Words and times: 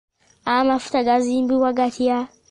Amafuta 0.55 1.07
gasimibwa 1.07 1.69
gatya? 1.77 2.17